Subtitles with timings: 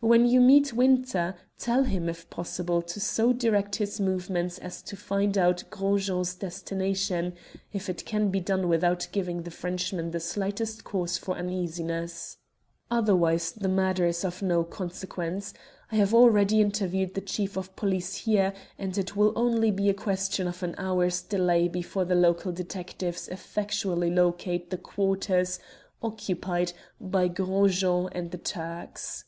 [0.00, 4.94] "When you meet Winter, tell him, if possible, to so direct his movements as to
[4.96, 7.34] find out Gros Jean's destination,
[7.72, 12.36] if it can be done without giving the Frenchman the slightest cause for uneasiness.
[12.88, 15.52] Otherwise the matter is of no consequence.
[15.90, 19.94] I have already interviewed the chief of police here, and it will only be a
[19.94, 25.58] question of an hour's delay before the local detectives effectually locate the quarters
[26.00, 29.24] occupied by Gros Jean and the Turks."